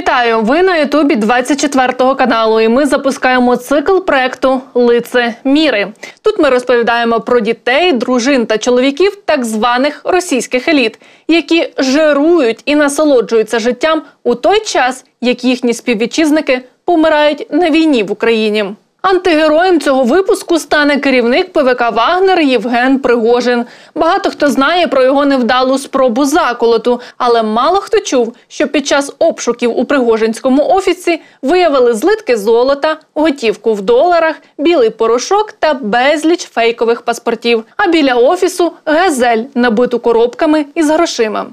[0.00, 0.40] Вітаю!
[0.40, 2.60] Ви на Ютубі 24 каналу.
[2.60, 5.92] І ми запускаємо цикл проекту Лице міри.
[6.22, 12.74] Тут ми розповідаємо про дітей, дружин та чоловіків так званих російських еліт, які жирують і
[12.74, 18.64] насолоджуються життям у той час, як їхні співвітчизники помирають на війні в Україні.
[19.02, 23.64] Антигероєм цього випуску стане керівник ПВК Вагнер Євген Пригожин.
[23.94, 29.12] Багато хто знає про його невдалу спробу заколоту, але мало хто чув, що під час
[29.18, 37.02] обшуків у Пригожинському офісі виявили злитки золота, готівку в доларах, білий порошок та безліч фейкових
[37.02, 37.64] паспортів.
[37.76, 41.46] А біля офісу газель, набиту коробками із грошима.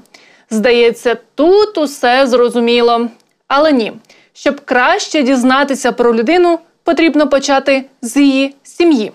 [0.50, 3.08] Здається, тут усе зрозуміло.
[3.48, 3.92] Але ні,
[4.32, 9.12] щоб краще дізнатися про людину потрібно почати з її сім'ї.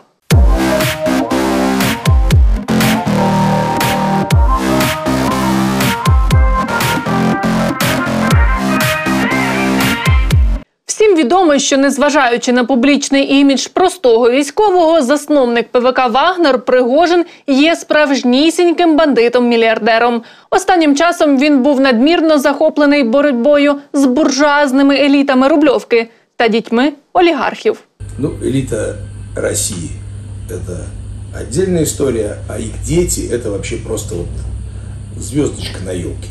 [10.86, 18.98] Всім відомо, що незважаючи на публічний імідж простого військового, засновник ПВК Вагнер Пригожин є справжнісіньким
[18.98, 20.22] бандитом-мільярдером.
[20.50, 27.79] Останнім часом він був надмірно захоплений боротьбою з буржуазними елітами рубльовки та дітьми олігархів.
[28.19, 28.95] Ну, элита
[29.37, 30.77] России – это
[31.41, 34.29] отдельная история, а их дети – это вообще просто вот
[35.23, 36.29] звездочка на елке.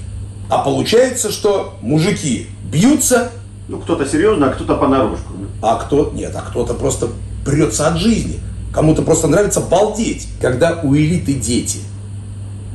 [0.50, 3.30] А получается, что мужики бьются,
[3.70, 5.34] Ну, кто-то серьезно, а кто-то понарошку.
[5.62, 7.10] а кто нет, а кто-то просто
[7.46, 8.40] прется от жизни.
[8.74, 10.28] Кому-то просто нравится балдеть.
[10.42, 11.80] Когда у элиты дети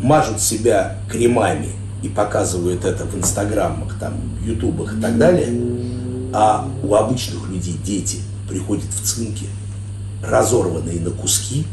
[0.02, 1.68] мажут себя кремами
[2.02, 5.48] и показывают это в инстаграмах, там, ютубах и так далее,
[6.32, 9.46] а у обычных людей дети приходят в цинки,
[10.22, 11.64] разорванные на куски,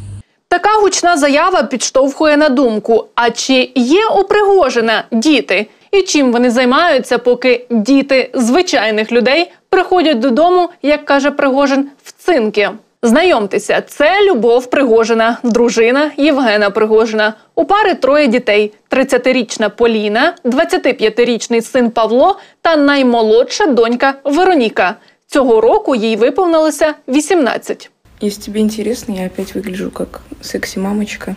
[0.51, 5.67] Така гучна заява підштовхує на думку: а чи є у Пригожина діти?
[5.91, 12.69] І чим вони займаються, поки діти звичайних людей приходять додому, як каже Пригожин, в цинки?
[13.04, 17.34] Знайомтеся, це Любов Пригожина, дружина Євгена Пригожина.
[17.54, 24.96] У пари троє дітей: 30-річна Поліна, 25-річний син Павло та наймолодша донька Вероніка.
[25.26, 27.90] Цього року їй виповнилося 18.
[28.22, 31.36] Если тебе интересно, я опять выгляжу как секси-мамочка.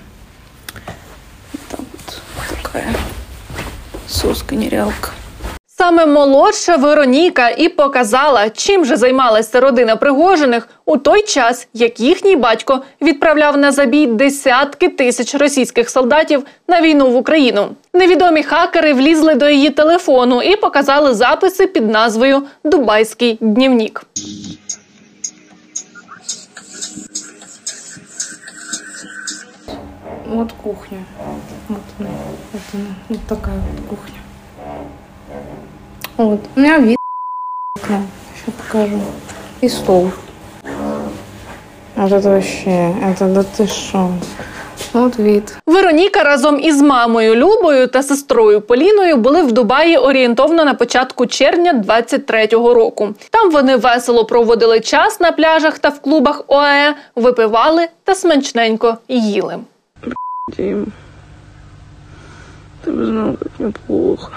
[1.54, 2.22] Вот так вот.
[2.64, 2.96] Такая
[4.08, 5.10] соска-нерялка.
[5.78, 12.36] Саме молодша Вероніка і показала, чим же займалася родина Пригожиних у той час, як їхній
[12.36, 17.68] батько відправляв на забій десятки тисяч російських солдатів на війну в Україну.
[17.94, 24.04] Невідомі хакери влізли до її телефону і показали записи під назвою Дубайський днівнік.
[30.26, 30.98] Вот кухня.
[31.70, 32.10] Вот она.
[32.54, 32.96] Вот она.
[33.10, 34.20] Вот такая вот кухня.
[36.17, 36.41] Вот.
[36.57, 36.97] У меня вид
[37.77, 38.03] окна.
[38.35, 39.01] Сейчас покажу.
[39.61, 40.11] И стол.
[41.97, 42.95] Вот это вообще.
[43.03, 44.11] Это да ты шо.
[44.93, 45.57] Вот вид.
[45.67, 51.85] Вероніка разом із мамою Любою та сестрою Поліною були в Дубаї орієнтовно на початку червня
[51.89, 53.15] 23-го року.
[53.31, 59.59] Там вони весело проводили час на пляжах та в клубах ОАЕ, випивали та смачненько їли.
[60.57, 60.93] Дим.
[62.85, 64.33] Ты бы знал, как мне плохо.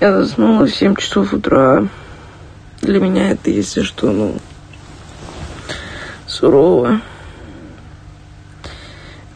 [0.00, 1.86] Я заснула в 7 часов утра.
[2.80, 4.34] Для меня это, если что, ну,
[6.26, 7.02] сурово.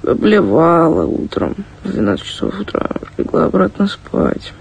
[0.03, 2.89] Обливала утром в 12 часов утра.
[3.19, 4.55] Легла обратно спать.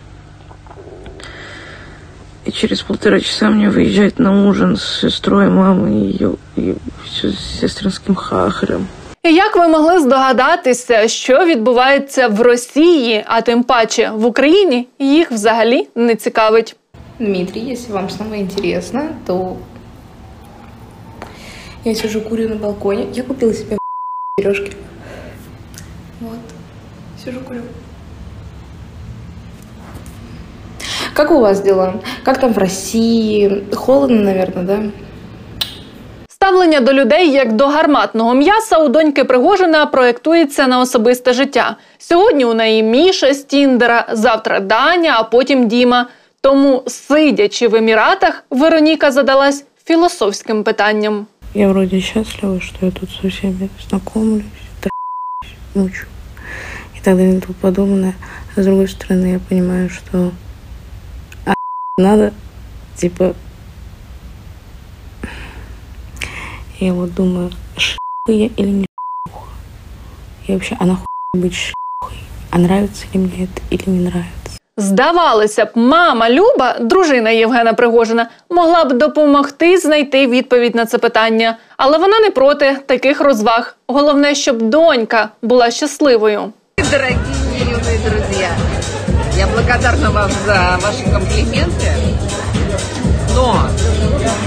[2.43, 6.75] И через полтора часа мне выезжать на ужин с сестрой, мамой и ее и
[7.05, 8.89] с сестринским хахарем.
[9.27, 15.87] Як ви могли здогадатися, що відбувається в Росії, а тим паче в Україні, їх взагалі
[15.95, 16.75] не цікавить.
[17.19, 19.55] Дмитрий, если вам снова интересно, то
[21.85, 23.05] я сижу курю на балконе.
[23.13, 23.77] Я купила себе
[24.39, 24.71] сережки.
[26.21, 26.39] Вот.
[27.23, 27.61] Сижу курю.
[31.13, 31.93] Как у вас дела?
[32.23, 33.63] Как там в России?
[33.73, 34.83] Холодно, наверное, да?
[36.43, 41.77] Ставлення до людей як до гарматного м'яса у доньки Пригожина проєктується на особисте життя.
[41.97, 46.07] Сьогодні у неї Міша з Тіндера, завтра Даня, а потім Діма.
[46.41, 51.27] Тому, сидячи в Еміратах, Вероніка задалась філософським питанням.
[51.53, 54.43] Я вроде счастлива, что я тут со всеми знакомлюсь,
[54.79, 56.05] трахаюсь, мучу
[56.97, 58.13] и так далее и тому подобное.
[58.57, 60.31] А с другой я понимаю, что
[61.45, 61.53] а,
[61.97, 62.31] надо,
[62.95, 63.33] типа,
[66.82, 67.98] я вот думаю, шлюха
[68.28, 69.46] я или не шлюха?
[70.46, 72.18] И вообще, а нахуй быть шлюхой?
[72.50, 74.58] А нравится ли мне это или не нравится?
[74.76, 81.56] Здавалося б, мама Люба, дружина Євгена Пригожина, могла б допомогти знайти відповідь на це питання,
[81.76, 83.76] але вона не проти таких розваг.
[83.86, 86.52] Головне, щоб донька була щасливою.
[86.90, 87.18] Дорогие
[87.60, 88.50] юные друзья,
[89.36, 91.90] я благодарна вам за ваши комплименты,
[93.34, 93.56] но
[94.22, 94.41] э,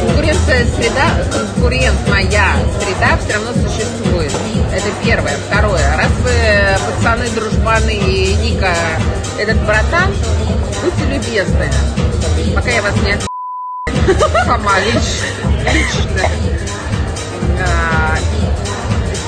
[0.00, 2.20] конкуренция среда, конкурентная
[2.80, 4.32] среда все равно существует.
[4.72, 5.36] Это первое.
[5.48, 5.96] Второе.
[5.96, 8.74] Раз вы пацаны, дружбаны и Ника
[9.38, 10.12] этот братан,
[10.82, 11.70] будьте любезны,
[12.54, 13.18] пока я вас не
[14.44, 16.22] сама лично.
[17.62, 18.18] А,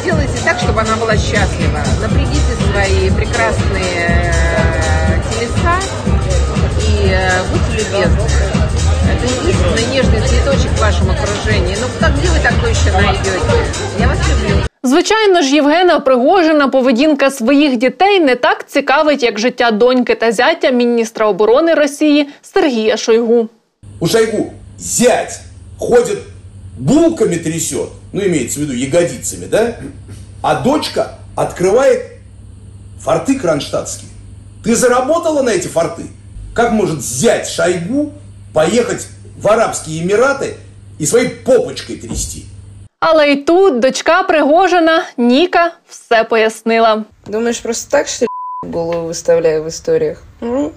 [0.02, 1.82] сделайте так, чтобы она была счастлива.
[2.00, 5.80] Напрягите свои прекрасные э, телеса
[6.78, 8.61] и э, будьте любезны.
[9.11, 11.75] Это единственный нежный цветочек в вашем окружении.
[11.81, 13.31] Ну, как где вы такой еще найдете?
[13.99, 14.63] Я вас люблю.
[14.83, 20.69] Звичайно ж, Євгена Пригожина поведінка своїх дітей не так цікавить, як життя доньки та зятя
[20.69, 23.49] міністра оборони Росії Сергія Шойгу.
[23.99, 25.39] У Шойгу зять
[25.79, 26.17] ходит,
[26.77, 29.75] булками трясет, ну, имеется в виду ягодицами, да?
[30.41, 32.01] А дочка открывает
[33.03, 34.09] форты кронштадтские.
[34.63, 36.03] Ты заработала на эти форты?
[36.53, 38.13] Как может зять Шойгу
[38.52, 39.06] поехать
[39.36, 40.56] в Арабские Эмираты
[40.98, 42.46] и своей попочкой трясти?
[43.00, 47.04] Але й тут дочка Пригожина Ніка все пояснила.
[47.26, 48.28] Думаешь, просто так, что ли,
[48.62, 50.22] голову выставляю в историях?
[50.40, 50.72] М?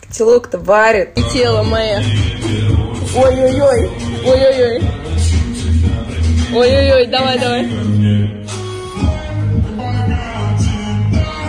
[0.00, 1.10] Котелок-то варит.
[1.16, 2.02] И тело мое.
[3.14, 3.90] Ой-ой-ой.
[4.24, 4.82] Ой-ой-ой.
[6.54, 7.66] Ой-ой-ой, давай, давай.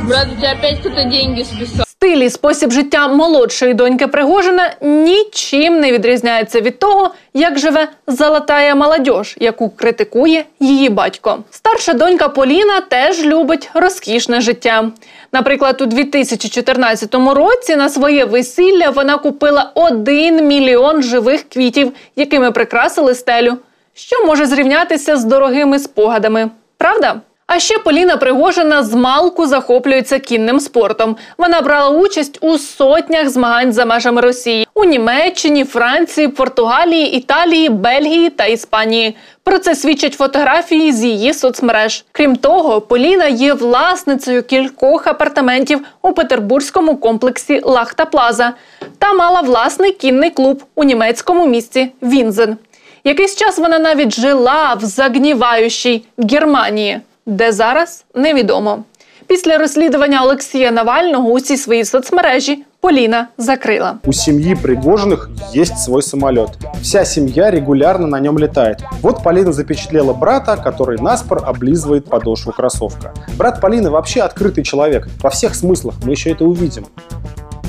[0.08, 1.86] Брат, у тебя опять кто-то деньги списал.
[2.12, 8.76] Стиль і спосіб життя молодшої доньки Пригожина нічим не відрізняється від того, як живе золотая
[8.76, 11.44] молодь, яку критикує її батько.
[11.52, 14.92] Старша донька Поліна теж любить розкішне життя.
[15.32, 23.16] Наприклад, у 2014 році на своє весілля вона купила 1 мільйон живих квітів, якими прикрасили
[23.16, 23.58] стелю,
[23.94, 26.50] що може зрівнятися з дорогими спогадами.
[26.78, 27.22] Правда?
[27.54, 31.16] А ще Поліна Пригожина з малку захоплюється кінним спортом.
[31.38, 38.30] Вона брала участь у сотнях змагань за межами Росії у Німеччині, Франції, Португалії, Італії, Бельгії
[38.30, 39.16] та Іспанії.
[39.44, 42.06] Про це свідчать фотографії з її соцмереж.
[42.12, 48.54] Крім того, Поліна є власницею кількох апартаментів у петербурзькому комплексі Лахта Плаза
[49.00, 52.58] та мала власний кінний клуб у німецькому місті Вінзен.
[53.04, 58.85] Якийсь час вона навіть жила в загніваючій Германії, де зараз невідомо.
[59.27, 63.95] Після розслідування Олексія Навального усі свої соцмережі Поліна закрила.
[64.05, 66.51] У семьи Пригожиных есть свой самолет.
[66.83, 68.79] Вся семья регулярно на нем летает.
[69.03, 73.13] Вот Полина запечатлела брата, который наспор облизывает подошву кроссовка.
[73.37, 75.09] Брат Полины вообще открытый человек.
[75.23, 76.87] Во всех смыслах мы еще это увидим.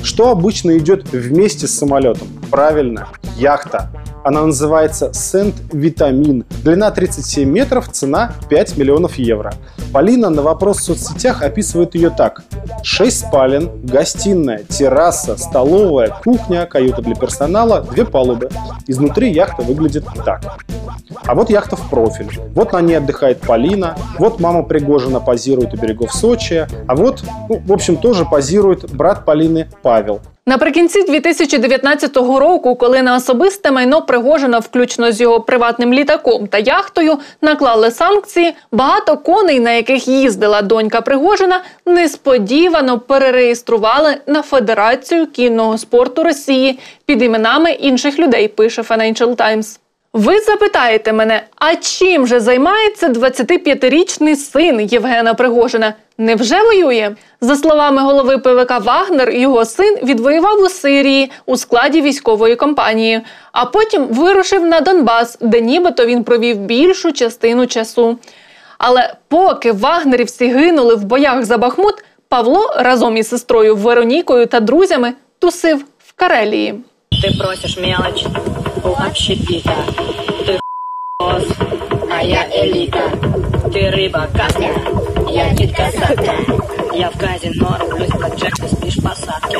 [0.04, 2.28] Что обычно идет вместе с самолетом?
[2.50, 3.90] Правильно, яхта.
[4.23, 6.45] Она называется Сент-Витамин.
[6.63, 9.53] Длина 37 метров, цена 5 миллионов евро.
[9.91, 12.43] Полина на вопрос в соцсетях описывает ее так.
[12.83, 18.49] 6 спален, гостиная, терраса, столовая, кухня, каюта для персонала, две палубы.
[18.87, 20.57] Изнутри яхта выглядит так.
[21.25, 22.29] А вот яхта в профиль.
[22.55, 23.95] Вот на ней отдыхает Полина.
[24.17, 26.65] Вот мама Пригожина позирует у берегов Сочи.
[26.87, 30.21] А вот, ну, в общем, тоже позирует брат Полины Павел.
[30.47, 37.17] Наприкінці 2019 року, коли на особисте майно Пригожина, включно з його приватним літаком та яхтою,
[37.41, 46.23] наклали санкції, багато коней, на яких їздила донька Пригожина, несподівано перереєстрували на Федерацію кінного спорту
[46.23, 48.47] Росії під іменами інших людей.
[48.47, 49.79] Пише Financial Times.
[50.13, 55.93] Ви запитаєте мене, а чим же займається 25-річний син Євгена Пригожина?
[56.17, 57.15] Невже воює?
[57.41, 63.65] За словами голови ПВК Вагнер, його син відвоював у Сирії у складі військової компанії, а
[63.65, 68.17] потім вирушив на Донбас, де нібито він провів більшу частину часу.
[68.77, 71.95] Але поки вагнерівці гинули в боях за Бахмут,
[72.29, 76.75] Павло разом із сестрою Веронікою та друзями тусив в Карелії.
[77.23, 78.25] Ты просишь мелочь
[78.83, 79.75] у общепита.
[81.22, 81.44] Ты босс,
[82.10, 83.10] а я элита.
[83.72, 84.68] Ты рыба каска,
[85.28, 86.32] я кит-касатка.
[86.94, 89.58] Я в казино рублюсь, как Джек, ты спишь в посадке.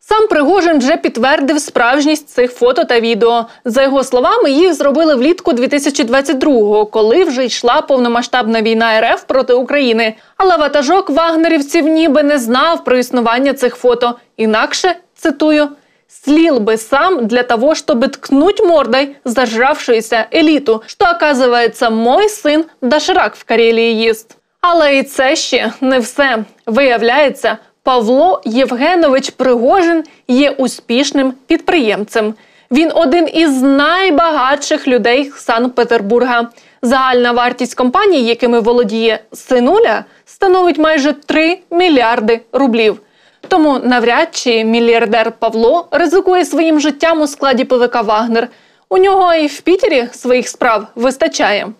[0.00, 3.46] Сам Пригожин вже підтвердив справжність цих фото та відео.
[3.64, 10.14] За його словами, їх зробили влітку 2022-го, коли вже йшла повномасштабна війна РФ проти України.
[10.36, 14.14] Але ватажок вагнерівців ніби не знав про існування цих фото.
[14.36, 15.68] Інакше цитую.
[16.08, 23.36] Слил бы сам для того, чтобы ткнуть мордой зажравшуюся элиту, что, оказывается, мой сын доширак
[23.36, 24.36] в Карелії їсть.
[24.60, 26.44] Але і це ще не все.
[26.66, 32.34] Виявляється, Павло Євгенович Пригожин є успішним підприємцем.
[32.70, 36.48] Він один із найбагатших людей Санкт-Петербурга.
[36.82, 43.00] Загальна вартість компаній, якими володіє синуля, становить майже 3 мільярди рублів.
[43.48, 48.48] Тому навряд чи мільярдер Павло ризикує своїм життям у складі ПВК Вагнер.
[48.88, 51.72] У нього і в Пітері своїх справ вистачає.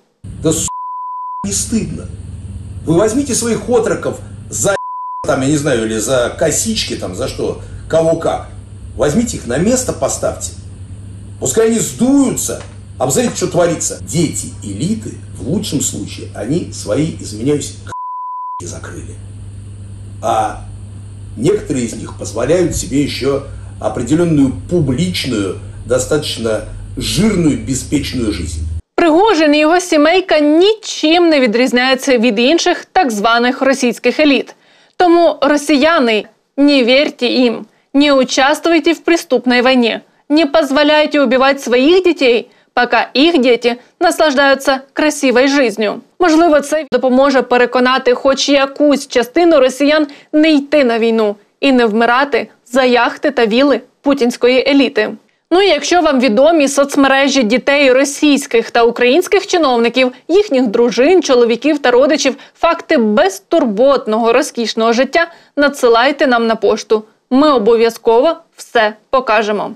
[0.42, 0.68] Да с***
[1.44, 2.06] не стыдно.
[2.86, 4.76] Вы возьмите своих отроков за
[5.26, 8.48] там, я не знаю, или за косички, там, за что, кого как.
[8.96, 10.52] Возьмите их на место, поставьте.
[11.40, 12.62] Пускай они сдуются,
[12.98, 13.98] а посмотрите, что творится.
[14.02, 17.76] Дети элиты, в лучшем случае, они свои, извиняюсь,
[18.62, 19.14] закрыли.
[20.22, 20.64] А
[21.36, 23.42] некоторые из них позволяют себе еще
[23.80, 26.64] определенную публичную, достаточно
[26.96, 28.60] жирную, беспечную жизнь.
[28.94, 34.54] Пригожин і його сімейка нічим не відрізняються від інших так званих російських еліт.
[34.96, 36.24] Тому росіяни
[36.56, 43.37] не вірте їм, не участвуйте в преступной войне, не позволяйте убивать своїх дітей, поки їх
[43.37, 46.01] діти наслаждаються красивою жизнью.
[46.19, 52.47] Можливо, це допоможе переконати хоч якусь частину росіян не йти на війну і не вмирати
[52.65, 55.09] за яхти та віли путінської еліти.
[55.51, 61.91] Ну і якщо вам відомі соцмережі дітей російських та українських чиновників, їхніх дружин, чоловіків та
[61.91, 67.03] родичів, факти безтурботного розкішного життя, надсилайте нам на пошту.
[67.29, 69.71] Ми обов'язково все покажемо.